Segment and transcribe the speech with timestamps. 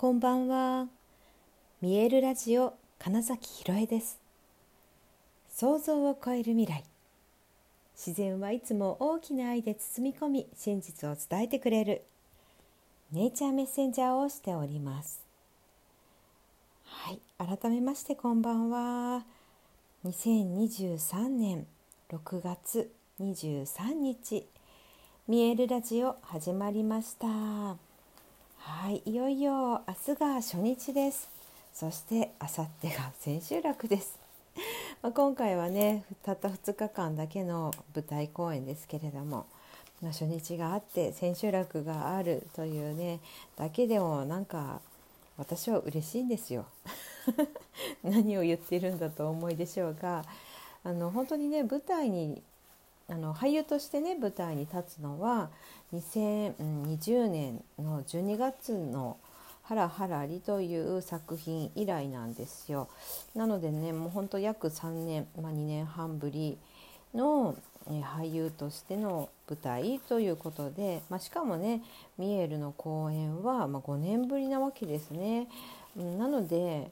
[0.00, 0.86] こんばんは。
[1.82, 4.20] 見えるラジオ金崎ひろえです。
[5.52, 6.84] 想像を超える未来。
[7.96, 12.04] 自然はいつも大きな愛で包み込み、真実を伝えてくれる。
[13.10, 15.20] ネイチャーメッセンジャーをしております。
[16.84, 19.24] はい、改めましてこんばんは。
[20.04, 21.66] 2023年
[22.12, 24.46] 6月23日、
[25.26, 27.87] 見えるラジオ始まりました。
[28.70, 31.30] はいいよいよ明日が初日です。
[31.72, 34.18] そして明後日が千秋楽です。
[35.02, 39.46] ま今回はねたった2日間だけの舞台公演ですけれども、
[40.02, 43.20] ま初日があって千秋楽があるというね
[43.56, 44.82] だけでもなんか
[45.38, 46.66] 私は嬉しいんですよ。
[48.04, 50.26] 何を言ってるんだと思いでしょうが
[50.84, 52.42] あの本当にね舞台に
[53.10, 55.48] あの俳優としてね舞台に立つのは
[55.94, 59.16] 2020年の12月の
[59.64, 62.88] 「ハラハラリ」という作品以来なんですよ。
[63.34, 66.58] なのでねもうほんと約3年、まあ、2年半ぶり
[67.14, 67.56] の、
[67.86, 71.82] 俳優としての舞台ということで、まあ、しかもね
[72.18, 75.48] ミエルの公演は、ま、5年ぶりなわけですね。
[75.96, 76.90] なので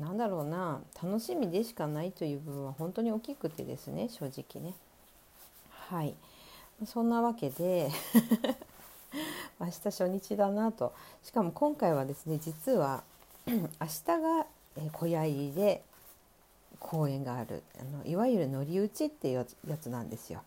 [0.00, 4.74] なんだろうな楽しみでしかないという部分は本当に大きくてですね正直ね。
[5.90, 6.14] はい。
[6.84, 7.90] そんなわけで
[9.58, 10.92] 明日初日だなと。
[11.22, 13.02] しかも今回はですね実は
[13.46, 14.46] 明日が
[14.92, 15.82] 小屋入りで
[16.78, 17.62] 公演がある。
[17.80, 20.42] あのいわゆる乗り打ちっていうやつなんですよ。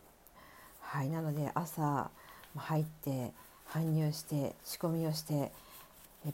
[0.82, 2.12] はい、なので朝
[2.56, 3.32] 入って
[3.68, 5.52] 搬入して仕込みをして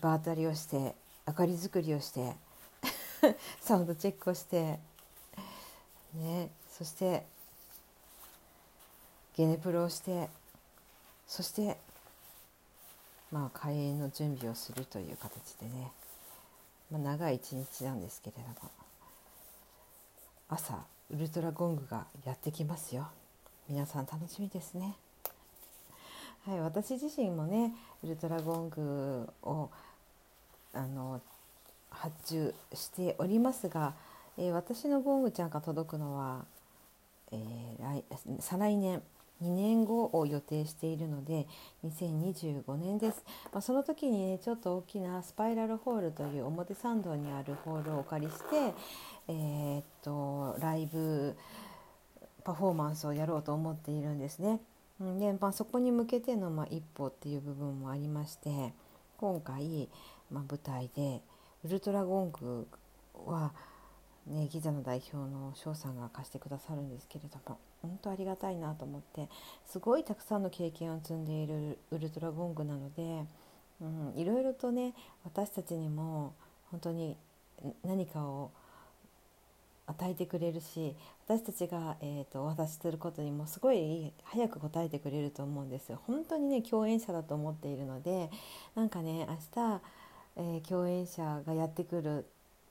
[0.01, 2.35] 場当たりをして明かり作りをして
[3.61, 4.79] サウンドチェックをして
[6.15, 7.25] ねそして
[9.37, 10.29] ゲネプロをして
[11.27, 11.77] そして
[13.31, 15.91] まあ開演の準備をするという形でね、
[16.91, 18.71] まあ、長い一日なんですけれども
[20.49, 20.79] 朝
[21.13, 23.07] ウルトラゴングがやってきますよ。
[23.69, 24.95] 皆さん楽しみですね。
[26.45, 27.73] はい私自身もね
[28.03, 29.69] ウルトラゴングを
[30.73, 31.21] あの
[31.89, 33.93] 発注しておりますが、
[34.37, 36.45] えー、私のゴングちゃんが届くのは、
[37.31, 38.03] えー、来
[38.39, 39.03] 再来年。
[39.43, 41.47] 2年後を予定しているので
[41.85, 48.45] 2025年です、まあ、その時にねちょっと大きなスパイラルホールという表参道にあるホールをお借りして、
[49.27, 51.35] えー、っとライブ
[52.43, 54.61] パフォーマンスをやろうと思っているんですね。
[54.99, 58.73] でまあ、そこに向けての、まあ、一歩っていう部分もありまして
[59.17, 59.89] 今回、
[60.31, 61.21] まあ、舞台で
[61.63, 62.67] ウルトラゴング
[63.27, 63.53] は
[64.29, 69.29] ね、ギザの代表の翔さんが貸してくださるんですけれども本当ありがたいなと思って
[69.65, 73.25] すごいたくさんの経験を積んでいるウルトラゴングなので、
[73.81, 74.93] うん、いろいろとね
[75.23, 76.33] 私たちにも
[76.71, 77.15] 本当に
[77.83, 78.51] 何かを
[79.87, 80.95] 与えてくれるし
[81.25, 85.99] 私たちが、えーと、お渡しすることにもすごい早く答えてくれると思うんですよ。
[86.05, 88.29] 本当にね共演者だと思っているので
[88.75, 89.81] なんかね明日、
[90.37, 92.25] えー、共演者がやってくる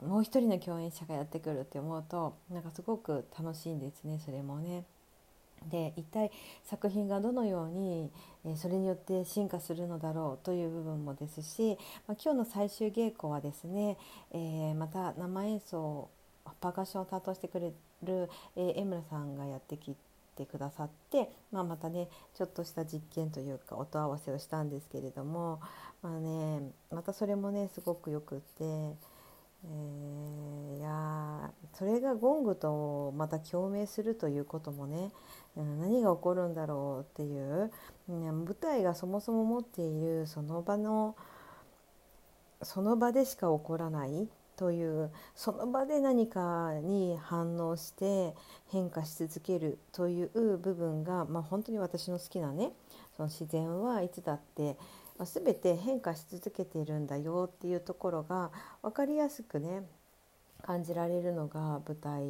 [0.05, 4.85] もう一人の共演者がやってくるって思うとなんかすごく楽しいんですねそれもね。
[5.71, 6.31] で一体
[6.65, 8.11] 作品がどのように、
[8.57, 13.97] それによって進化するのだろうという部分もですし、まあ、今日の最終稽古はですね、
[14.33, 16.09] えー、また生演奏
[16.61, 17.73] パーカッションを担当してくれ
[18.05, 19.97] る、え、江村さんがやってき
[20.37, 25.61] てくださって、まあ、またねちょっとした実験というか音合わせをしたんですけれども、
[26.03, 29.16] まあね、またそれもねすごくよくって。
[29.65, 35.11] えー、いやそれがゴングとまた共鳴するということもね、
[35.57, 37.71] 何が起こるんだろうっていう、
[38.09, 41.17] 舞台がそもそも持っているその場の
[42.63, 48.35] その場でしか起こらないというその場で何かに反応して
[48.69, 52.73] 変化し続けるという部分が、まあ、本当に私の好きなね
[53.17, 54.79] その自然はいつだって、
[55.25, 58.51] 全て変化し続けているんだよっていうところが
[58.83, 59.83] 分かりやすくね
[60.63, 62.25] 感じられるのが舞台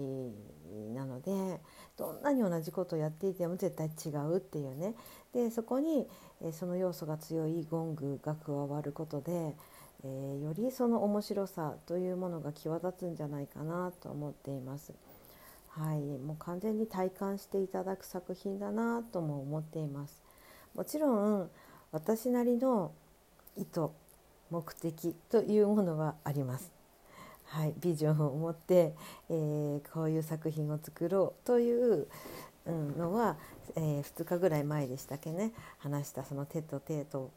[0.95, 1.61] なので
[1.97, 4.95] どんなに同じことをやっていても絶対違うっていうね
[5.33, 6.07] でそこに、
[6.43, 9.55] えその要素が強いゴングが加わることで、
[10.03, 14.95] えー、よりその面白さというものが際立つんじゃないかなと思っています。
[15.69, 20.23] はい、もう完全に体感していただく作品だなとも思っています。
[20.75, 21.51] もちろん
[21.93, 22.93] 私なりの
[23.57, 23.89] 意図
[24.51, 26.71] 目的というものはあります。
[27.47, 28.95] はい、ビジョンを持って、
[29.31, 32.09] えー、こういう作品を作ろうという
[32.67, 33.37] のは、
[33.77, 37.31] えー、2日ぐらい前でしたっけね話したその手と手と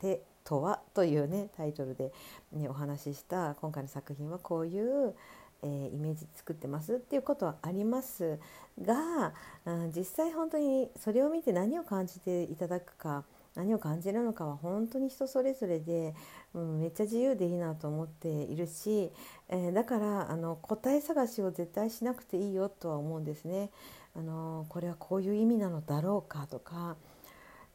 [0.00, 2.12] 手とは?」というねタイトルで、
[2.52, 5.14] ね、お話しした今回の作品はこういう、
[5.62, 8.38] えー、イメージ作ってますっていうことはあります
[8.80, 13.24] が、うん、実際本当にそれを見て何を感じていただくか
[13.56, 16.14] 何を感じるのかは本当に人それぞれで、
[16.54, 19.10] うん、めっちゃ自由でいいなと思っているし、
[19.48, 23.70] えー、だからあの答え探しを絶対しなくていいよとは思うんですね。
[24.14, 26.96] あのこれはこういう意味なのだろうかとか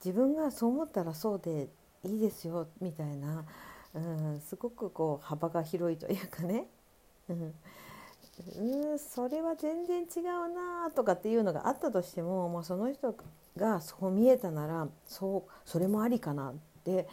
[0.04, 1.68] 自分がそう思ったらそうで
[2.04, 3.46] いいですよみたいな、
[3.94, 6.66] うん、すごくこう幅が広いというかね、
[7.30, 7.54] うん、
[8.98, 13.16] それは全然違うなとかっていうのがあったとしても、まあ、その人
[13.58, 16.54] がそう見えたならそうそれもありかなっ
[16.84, 17.08] て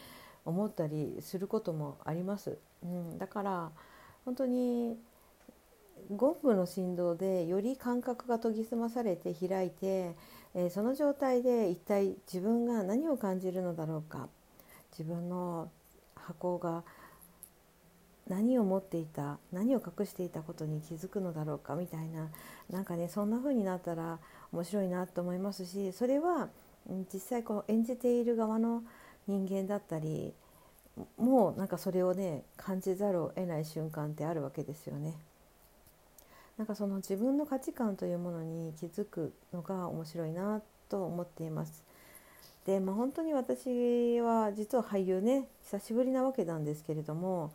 [0.45, 2.59] 思ったりすることもあります。
[2.83, 3.71] うん、だから
[4.25, 4.97] 本当に
[6.11, 10.15] ゴングの振動でより感覚が研ぎ澄まされて開いて、
[10.55, 14.29] えー、その状態で一体自分が何を感じるのだろうか
[14.93, 15.71] 自分の
[16.15, 16.85] 箱が
[18.29, 22.29] 何を持っていた何を隠していたことに気づくのだろうかみたいな
[22.71, 24.19] なんかねそんな風になったら
[24.53, 26.49] 面白いなと思いますしそれは
[27.13, 28.83] 実際こう演じている側の
[29.27, 30.33] 人間だったり
[31.17, 35.15] もうなんかそれをね感じざるを得ない瞬間ってあるわけですよね。
[36.57, 41.85] なんかその自分の価値観というものに気づくのが面白いなと思っています。
[42.67, 47.53] で、まあ、本当に私は実は俳優ね久しぶりなわけなんですけれども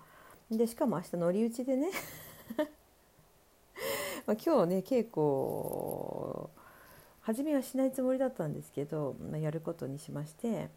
[0.50, 1.90] でしかも明日乗り打ちでね
[4.25, 6.50] まあ今日ね稽古
[7.23, 10.69] 初めはしないつもりだったんですけど、まあ、やることにしまして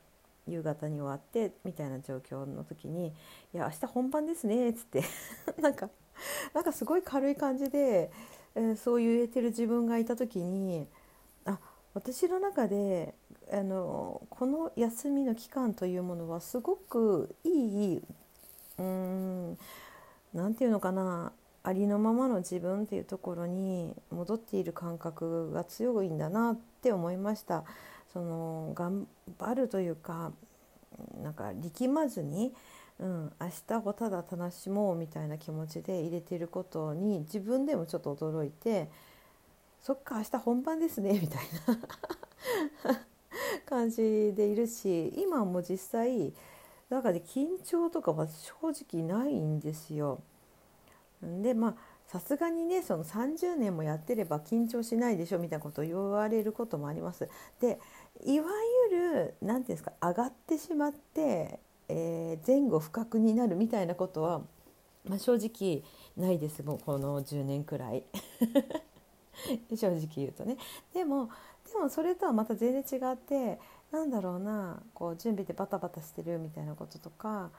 [0.47, 3.09] 夕方に終わってみたいな状況の時に
[3.53, 5.03] 「いや明日本番ですね」っつって。
[5.61, 5.91] なんか
[6.55, 8.11] なんかすごい軽い感じで、
[8.55, 10.89] えー、そう言えてる自分がいた時に
[11.45, 11.59] あ
[11.93, 13.15] 私の中で
[13.53, 18.03] あのこの休みの期間というものはすごくいい
[18.79, 19.59] うん
[20.33, 21.33] 何て言うのかな
[21.67, 27.65] ありのままの自分っていうところに戻っている感覚が強いんだなって思いました。
[28.13, 30.31] その頑張るというか
[31.21, 32.55] なんか力まずに、
[33.01, 38.89] うん、明日をただ楽しもうみたいな気持ちで入れてることに自分でもちょっと驚いて
[39.83, 41.43] そっか明日本番ですねみたい
[42.85, 43.01] な
[43.67, 46.33] 感じでいるし今も実際
[46.89, 50.23] だから緊張とかは正直ないんですよ。
[51.23, 51.75] でまあ
[52.07, 57.29] さすがにねその30年もやってれば緊張しないでしょみたいなことを言われることもあります。
[57.61, 57.81] で
[58.25, 58.47] いわ
[58.91, 61.59] ゆる何て言うんですか上がってしまって、
[61.89, 64.41] えー、前後不覚になるみたいなことは、
[65.09, 65.83] まあ、正直
[66.17, 68.05] ないですもうこの10年くらい
[69.75, 70.57] 正直言うとね。
[70.95, 71.31] でも
[71.73, 73.59] でもそれとはまた全然違って
[73.91, 77.51] なんだろうなこう準備でバタバタしてるみたいなこととか、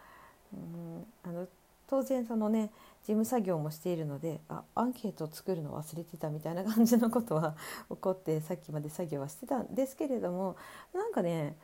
[0.53, 1.47] うん、あの
[1.87, 2.69] 当然そのね
[3.01, 7.55] 事務作業もしているのであアンケートを作るの忘れてたみたいな感じのことは
[7.89, 10.57] 起こってさっきまで作業はしてたんですけれども
[10.93, 11.55] なんかね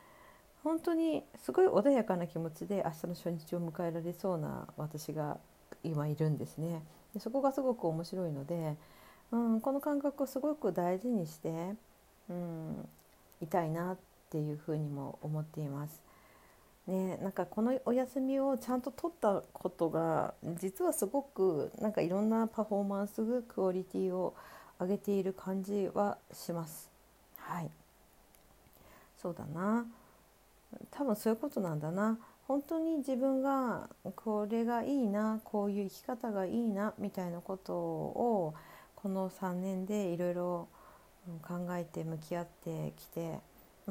[0.64, 5.38] 本当にすごい穏やかな気持ちで明日の初日を迎えられそうな私が
[5.84, 6.82] 今いるんですね。
[7.14, 8.78] でそこがすごく面白いので、
[9.32, 11.76] うん、この感覚をすごく大事にして、
[12.30, 12.88] うん、
[13.42, 13.98] いたいなっ
[14.30, 16.02] ていうふうにも思っています。
[16.88, 24.36] ね、なんかこのお休みをちゃんと取ったことが実はすごくなんかいろんなパフォーマンスクオリティを
[24.80, 26.90] 上げている感じはします。
[27.38, 27.70] はい、
[29.22, 29.86] そうだな。
[30.92, 32.18] 多分そういうことなんだな。
[32.48, 38.54] 本当に自分がこれがいいなこういう生き方がいいなみたいなことを
[38.96, 40.68] この3年でいろいろ
[41.42, 43.40] 考えて向き合ってきて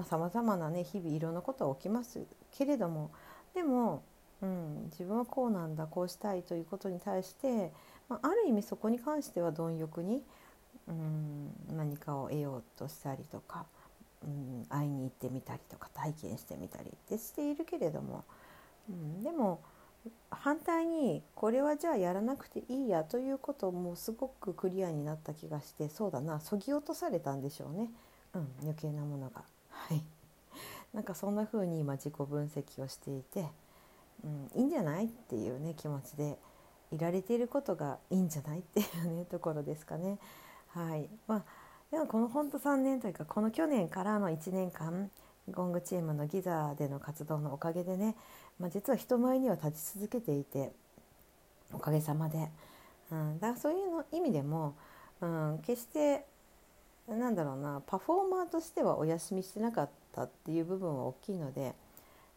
[0.04, 3.10] さまざ、まなね日々いろんなことが起きますけれども
[3.54, 4.02] でも、
[4.40, 7.72] うん、自分はこうなんだこうしたいということに対して、
[8.08, 10.22] まあ、ある意味そこに関しては貪欲に、
[10.88, 13.66] うん、何かを得ようとしたりとか、
[14.24, 18.24] うん、会いに行ってみたりとか体験してみたりってしているけれども、
[18.88, 19.60] うん、でも
[20.30, 27.88] 反対にこれはじゃあやらなくていいやということもすごくクリアになった気がしてそうだなそぎ落とされたんでしょうね、
[28.34, 29.42] うん、余計なものが。
[29.92, 30.02] はい。
[30.94, 33.46] なんかそんな風に今自己分析をしていて、
[34.24, 36.38] うん、いいんじゃないっていうね気持ちで
[36.92, 40.18] いられていることがいいんじゃないっていうね ところですかね。
[40.68, 41.08] はい。
[41.26, 41.44] まあ、
[41.90, 45.10] でもこの本当3年というかこの去年からの1年間
[45.50, 48.14] ゴングチームのギザでの活動のおかげでね、
[48.58, 50.70] まあ、実は人前には立ち続けていて
[51.72, 52.48] おかげさまで、
[53.10, 54.76] うん、だからそういうの意味でも、
[55.20, 56.24] うん、決して
[57.08, 61.74] なんだろうなパフォーマーとしてはお休みしてなかったっていう部分は大きいので、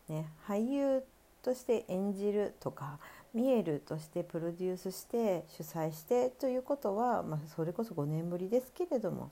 [0.09, 1.03] ね、俳優
[1.43, 2.99] として演じるとか
[3.33, 9.29] 見えるとしてプロデュースして主催してということは、まあ、それこそ5年ぶりですけれども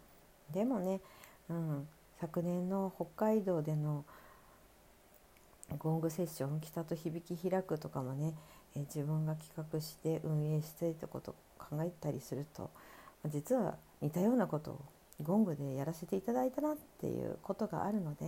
[0.54, 1.02] でもね、
[1.50, 1.88] うん、
[2.20, 4.06] 昨年の北海道での
[5.80, 8.36] ゴングセッション北と響き開くとかもね、
[8.76, 12.70] え自分が企画して運営してってことを考えたりすると
[13.28, 14.82] 実は似たようなことを
[15.22, 18.26] ゴングでやらせていただいたなっていうことがあるので、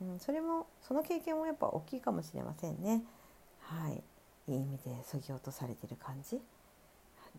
[0.00, 3.02] うん、それもその経験もやっぱ大きいかもしれませんね。
[3.60, 4.02] はい。
[4.48, 6.36] いい意味でそぎ落とされてる感じ。
[6.36, 6.40] っ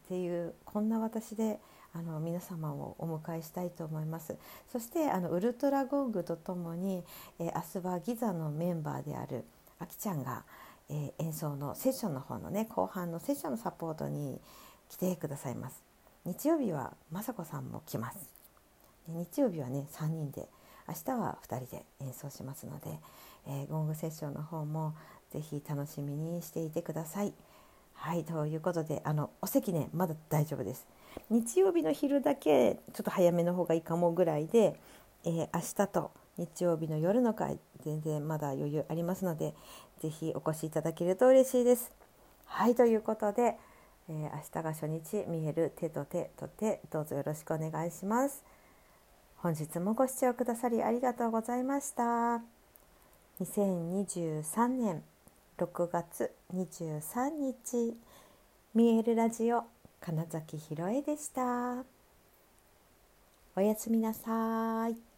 [0.07, 1.59] ていうこんな私で
[1.93, 4.37] あの皆様をお迎えしたいと思います。
[4.71, 7.03] そしてあのウルトラゴングとともに、
[7.39, 9.45] えー、明日はギザのメンバーである
[9.79, 10.43] あきちゃんが、
[10.89, 14.39] えー、演奏のセッションの方のね後半のセッションのサポートに
[14.89, 15.83] 来てくださいます。
[16.25, 18.38] 日曜日は雅子さんも来ます。
[19.07, 20.47] 日曜日はね3人で
[20.87, 22.99] 明日は2人で演奏しますので、
[23.47, 24.95] えー、ゴングセッションの方も
[25.31, 27.33] ぜひ楽しみにしていてください。
[27.93, 30.87] はいということであのお席ねまだ大丈夫です。
[31.29, 34.79] 日曜日の昼だけちょっと早めの方がいいかもぐらいで、
[35.25, 39.53] えー、明日と日曜日の夜の回全然まだ余裕ありますので
[40.01, 41.91] ぜひお越しいただけると嬉しいです。
[42.45, 43.57] はいということで、
[44.09, 48.43] えー、明日が初日見える手と手と手どうぞよろしくお願いします。
[49.41, 52.41] 本日もご視聴くださりありがとうございました。
[53.39, 55.01] 2023年
[55.57, 57.95] 6月23日
[58.75, 59.63] 見えるラジオ
[60.01, 61.85] 金崎ひろえでした。
[63.55, 65.08] おやすみなさい。